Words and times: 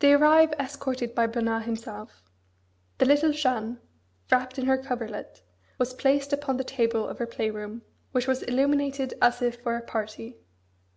They 0.00 0.12
arrive 0.12 0.52
escorted 0.58 1.14
by 1.14 1.28
Bernard 1.28 1.62
himself. 1.62 2.20
The 2.98 3.06
little 3.06 3.30
Jeanne, 3.30 3.78
wrapped 4.28 4.58
in 4.58 4.66
her 4.66 4.76
coverlet, 4.76 5.42
was 5.78 5.94
placed 5.94 6.32
upon 6.32 6.56
the 6.56 6.64
table 6.64 7.06
of 7.06 7.18
her 7.20 7.28
play 7.28 7.48
room, 7.50 7.82
which 8.10 8.26
was 8.26 8.42
illuminated 8.42 9.14
as 9.22 9.40
if 9.40 9.60
for 9.62 9.76
a 9.76 9.82
party. 9.82 10.40